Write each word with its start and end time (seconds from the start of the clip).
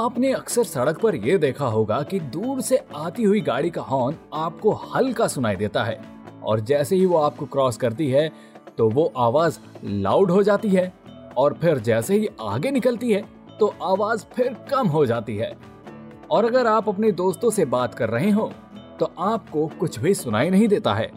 आपने 0.00 0.32
अक्सर 0.32 0.64
सड़क 0.64 0.98
पर 1.00 1.14
यह 1.14 1.38
देखा 1.38 1.66
होगा 1.66 2.00
कि 2.02 2.20
दूर 2.20 2.60
से 2.60 2.80
आती 2.96 3.22
हुई 3.22 3.40
गाड़ी 3.40 3.70
का 3.70 3.82
हॉर्न 3.82 4.16
आपको 4.34 4.72
हल्का 4.94 5.26
सुनाई 5.26 5.56
देता 5.56 5.84
है। 5.84 6.00
और 6.42 6.60
जैसे 6.60 6.96
ही 6.96 7.06
वो 7.06 7.18
आपको 7.18 7.46
क्रॉस 7.46 7.76
करती 7.76 8.10
है 8.10 8.30
तो 8.78 8.88
वो 8.88 9.12
आवाज़ 9.16 9.58
लाउड 9.84 10.30
हो 10.30 10.42
जाती 10.42 10.68
है। 10.68 10.92
और 11.36 11.54
फिर 11.54 11.78
जैसे 11.78 12.16
ही 12.18 12.28
आगे 12.40 12.70
निकलती 12.70 13.12
है 13.12 13.24
तो 13.60 13.74
आवाज़ 13.82 14.24
फिर 14.34 14.54
कम 14.70 14.88
हो 14.88 15.04
जाती 15.06 15.36
है। 15.36 15.52
और 16.30 16.44
अगर 16.44 16.66
आप 16.66 16.88
अपने 16.88 17.12
दोस्तों 17.12 17.50
से 17.50 17.64
बात 17.64 17.94
कर 17.94 18.10
रहे 18.10 18.30
हो 18.30 18.50
तो 19.00 19.12
आपको 19.18 19.66
कुछ 19.80 19.98
भी 19.98 20.14
सुनाई 20.14 20.50
नहीं 20.50 20.68
देता 20.68 20.94
है। 20.94 21.10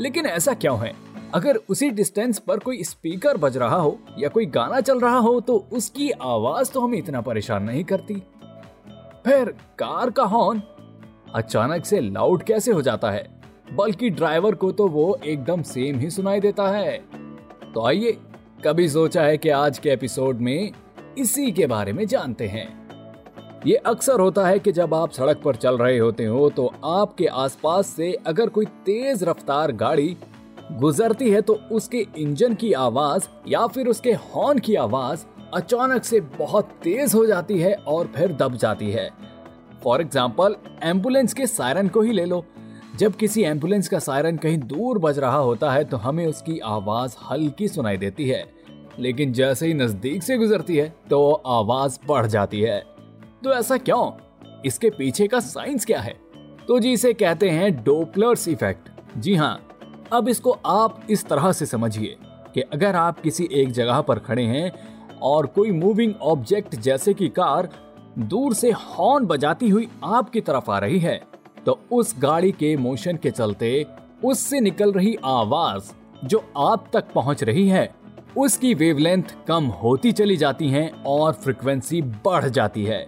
लेकिन 0.00 0.26
ऐसा 0.26 0.54
क्यों 0.54 0.78
है? 0.78 0.92
अगर 1.34 1.58
उसी 1.68 1.88
डिस्टेंस 1.90 2.38
पर 2.38 2.58
कोई 2.58 2.82
स्पीकर 2.82 3.36
बज 3.36 3.56
रहा 3.56 3.76
हो 3.76 3.98
या 4.18 4.28
कोई 4.28 4.46
गाना 4.46 4.80
चल 4.80 5.00
रहा 5.00 5.18
हो 5.18 5.40
तो 5.40 5.56
उसकी 5.72 6.10
आवाज़ 6.10 6.70
तो 6.72 6.80
हमें 6.80 6.96
इतना 6.98 7.20
परेशान 7.20 7.62
नहीं 7.62 7.84
करती। 7.84 8.14
फिर 9.24 9.50
कार 9.78 10.10
का 10.10 10.22
हॉर्न 10.22 10.62
अचानक 11.34 11.84
से 11.84 12.00
लाउड 12.00 12.42
कैसे 12.42 12.72
हो 12.72 12.82
जाता 12.82 13.10
है? 13.10 13.26
बल्कि 13.72 14.10
ड्राइवर 14.10 14.54
को 14.54 14.70
तो 14.72 14.86
वो 14.88 15.18
एकदम 15.24 15.62
सेम 15.62 15.98
ही 15.98 16.10
सुनाई 16.10 16.40
देता 16.40 16.68
है। 16.68 16.96
तो 17.74 17.86
आइए, 17.86 18.12
कभी 18.64 18.88
सोचा 18.88 19.22
है 19.22 19.38
कि 19.38 19.48
आज 19.48 19.78
के 19.78 19.90
एपिसोड 19.90 20.40
में 20.40 20.70
इसी 21.18 21.50
के 21.50 21.66
बारे 21.66 21.92
में 21.92 22.06
जानते 22.06 22.46
हैं। 22.46 22.66
ये 23.66 23.74
अक्सर 23.76 24.20
होता 24.20 24.46
है 24.46 24.58
कि 24.58 24.72
जब 24.72 24.94
आप 24.94 25.10
सड़क 25.10 25.40
पर 25.44 25.56
चल 25.56 25.78
रहे 25.78 25.98
होते 25.98 26.24
हो 26.24 26.48
तो 26.50 26.66
आपके 26.84 27.26
आसपास 27.26 27.86
से 27.86 28.12
अगर 28.26 28.48
कोई 28.48 28.64
तेज 28.86 29.24
रफ्तार 29.24 29.72
गाड़ी 29.72 30.16
गुजरती 30.74 31.30
है 31.30 31.40
तो 31.40 31.54
उसके 31.72 32.06
इंजन 32.18 32.54
की 32.54 32.72
आवाज़ 32.72 33.28
या 33.48 33.66
फिर 33.66 33.88
उसके 33.88 34.12
हॉर्न 34.12 34.58
की 34.58 34.74
आवाज़ 34.74 35.24
अचानक 35.54 36.04
से 36.04 36.20
बहुत 36.38 36.70
तेज 36.82 37.14
हो 37.14 37.24
जाती 37.26 37.58
है 37.58 37.74
और 37.74 38.06
फिर 38.06 38.32
दब 38.32 38.56
जाती 38.56 38.90
है। 38.90 39.08
फॉर 39.84 40.00
एग्ज़ाम्पल 40.00 40.56
एंबुलेंस 40.82 41.34
के 41.34 41.46
सायरन 41.46 41.88
को 41.88 42.00
ही 42.00 42.12
ले 42.12 42.24
लो। 42.24 42.44
जब 42.98 43.14
किसी 43.16 43.42
एंबुलेंस 43.42 43.88
का 43.88 43.98
सायरन 43.98 44.36
कहीं 44.36 44.58
दूर 44.58 44.98
बज 44.98 45.18
रहा 45.18 45.36
होता 45.36 45.70
है 45.72 45.84
तो 45.84 45.96
हमें 45.96 46.26
उसकी 46.26 46.58
आवाज़ 46.58 47.16
हल्की 47.30 47.68
सुनाई 47.68 47.96
देती 47.96 48.28
है। 48.28 48.44
लेकिन 48.98 49.32
जैसे 49.32 49.66
ही 49.66 49.74
नज़दीक 49.74 50.22
से 50.22 50.36
गुजरती 50.38 50.76
है 50.76 50.88
तो 51.10 51.30
आवाज़ 51.32 51.98
बढ़ 52.08 52.26
जाती 52.26 52.60
है। 52.60 52.78
तो 53.44 53.52
ऐसा 53.52 53.76
क्यों? 53.78 54.10
इसके 54.66 54.90
पीछे 54.90 55.26
का 55.26 55.40
साइंस 55.40 55.84
क्या 55.84 56.00
है? 56.00 56.14
तो 56.68 56.78
जी 56.80 56.92
इसे 56.92 57.12
कहते 57.12 57.50
हैं 57.50 57.72
डोपलर्स 57.84 58.48
इफ़ेक्ट 58.48 58.88
जी 59.18 59.34
हाँ 59.34 59.60
अब 60.14 60.28
इसको 60.28 60.50
आप 60.66 61.00
इस 61.10 61.24
तरह 61.26 61.52
से 61.52 61.66
समझिए 61.66 62.16
कि 62.54 62.60
अगर 62.60 62.96
आप 62.96 63.20
किसी 63.20 63.48
एक 63.52 63.70
जगह 63.72 64.00
पर 64.00 64.18
खड़े 64.18 64.42
हैं 64.42 64.70
और 65.22 65.46
कोई 65.46 65.70
मूविंग 65.70 66.14
ऑब्जेक्ट 66.22 66.74
जैसे 66.76 67.14
कि 67.14 67.28
कार 67.28 67.68
दूर 68.18 68.54
से 68.54 68.70
हॉर्न 68.70 69.26
बजाती 69.26 69.68
हुई 69.68 69.88
आपकी 70.04 70.40
तरफ़ 70.40 70.70
आ 70.70 70.78
रही 70.78 70.98
है 70.98 71.20
तो 71.66 71.78
उस 71.92 72.14
गाड़ी 72.18 72.52
के 72.52 72.76
मोशन 72.76 73.16
के 73.16 73.30
चलते 73.30 73.86
उससे 74.24 74.60
निकल 74.60 74.92
रही 74.92 75.16
आवाज़ 75.24 75.92
जो 76.26 76.44
आप 76.56 76.86
तक 76.92 77.12
पहुँच 77.14 77.42
रही 77.44 77.68
है, 77.68 77.94
उसकी 78.36 78.74
वेवलेंथ 78.74 79.34
कम 79.48 79.64
होती 79.82 80.12
चली 80.12 80.36
जाती 80.36 80.68
है 80.68 80.88
और 81.06 81.32
फ्रिक्वेंसी 81.32 82.00
बढ़ 82.02 82.44
जाती 82.44 82.84
है। 82.84 83.06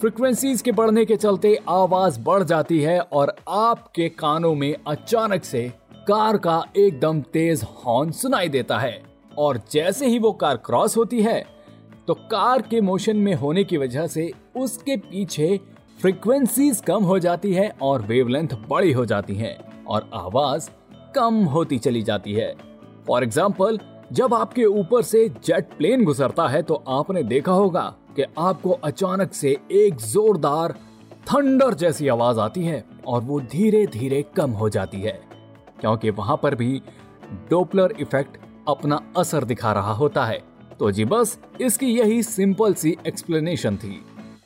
फ्रिक्वेंसीज 0.00 0.62
के 0.62 0.72
बढ़ने 0.72 1.04
के 1.04 1.16
चलते 1.16 1.54
आवाज़ 1.68 2.20
बढ़ 2.20 2.42
जाती 2.42 2.80
है 2.80 2.98
और 3.00 3.34
आपके 3.48 4.08
कानों 4.08 4.54
में 4.54 4.74
अचानक 4.88 5.44
से 5.44 5.72
कार 6.08 6.36
का 6.36 6.62
एकदम 6.76 7.20
तेज 7.22 7.62
हॉर्न 7.76 8.10
सुनाई 8.12 8.48
देता 8.48 8.78
है। 8.78 9.00
और 9.38 9.60
जैसे 9.72 10.06
ही 10.06 10.18
वो 10.18 10.30
कार 10.32 10.56
क्रॉस 10.56 10.96
होती 10.96 11.20
है 11.22 11.44
तो 12.08 12.14
कार 12.30 12.62
के 12.62 12.80
मोशन 12.80 13.16
में 13.16 13.34
होने 13.34 13.64
की 13.64 13.76
वजह 13.76 14.06
से 14.06 14.30
उसके 14.56 14.96
पीछे 14.98 15.58
फ्रीक्वेंसीज 16.00 16.80
कम 16.80 17.04
हो 17.04 17.18
जाती 17.18 17.52
है 17.54 17.68
और 17.82 18.02
वेवलेंथ 18.02 18.56
बड़ी 18.68 18.92
हो 18.92 19.04
जाती 19.06 19.34
है 19.34 19.56
और 19.88 20.08
आवाज़ 20.14 20.70
कम 21.14 21.44
होती 21.46 21.78
चली 21.78 22.02
जाती 22.02 22.32
है। 22.32 22.54
फॉर 23.06 23.24
एग्ज़ाम्पल 23.24 23.78
जब 24.12 24.34
आपके 24.34 24.64
ऊपर 24.64 25.02
से 25.02 25.28
जेट 25.28 25.76
प्लेन 25.78 26.04
गुजरता 26.04 26.48
है 26.48 26.62
तो 26.62 26.82
आपने 26.88 27.22
देखा 27.24 27.52
होगा 27.52 27.94
कि 28.16 28.24
आपको 28.38 28.78
अचानक 28.84 29.32
से 29.34 29.56
एक 29.74 30.00
जोरदार 30.06 30.78
थंडर 31.26 31.74
जैसी 31.76 32.08
आवाज़ 32.08 32.40
आती 32.40 32.64
है 32.64 32.84
और 33.06 33.22
वो 33.22 33.40
धीरे 33.52 33.86
धीरे 33.92 34.24
कम 34.36 34.50
हो 34.52 34.68
जाती 34.68 35.00
है। 35.00 35.20
क्योंकि 35.80 36.10
वहाँ 36.10 36.38
पर 36.42 36.54
भी 36.54 36.82
डोपलर 37.50 37.94
इफ़ेक्ट 38.00 38.36
अपना 38.68 39.00
असर 39.16 39.44
दिखा 39.44 39.72
रहा 39.72 39.92
होता 39.92 40.24
है। 40.24 40.42
तो 40.78 40.90
जी 40.90 41.04
बस, 41.04 41.38
इसकी 41.60 41.86
यही 41.86 42.22
सिंपल 42.22 42.74
सी 42.74 42.96
एक्सप्लेनेशन 43.06 43.76
थी। 43.76 44.00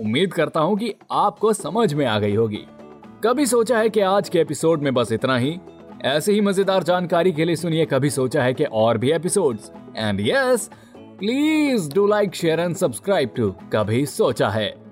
उम्मीद 0.00 0.32
करता 0.32 0.60
हूँ 0.60 0.76
कि 0.78 0.94
आपको 1.12 1.52
समझ 1.52 1.92
में 1.94 2.04
आ 2.06 2.18
गई 2.18 2.34
होगी। 2.34 2.64
कभी 3.24 3.46
सोचा 3.46 3.78
है 3.78 3.90
कि 3.90 4.00
आज 4.00 4.28
के 4.28 4.38
एपिसोड 4.38 4.82
में 4.82 4.92
बस 4.94 5.12
इतना 5.12 5.36
ही? 5.36 5.58
ऐसे 6.04 6.32
ही 6.32 6.40
मज़ेदार 6.40 6.82
जानकारी 6.82 7.32
के 7.32 7.44
लिए 7.44 7.56
सुनिए 7.56 7.86
कभी 7.86 8.10
सोचा 8.10 8.42
है 8.42 8.54
कि 8.54 8.64
और 8.64 8.98
भी 8.98 9.10
episodes. 9.12 9.70
And 9.96 10.20
yes 10.20 10.70
please 10.92 11.92
do 11.94 12.06
like 12.06 12.34
share 12.34 12.60
and 12.60 12.76
subscribe 12.76 13.30
to 13.36 13.50
कभी 13.72 14.04
सोचा 14.06 14.48
है। 14.48 14.87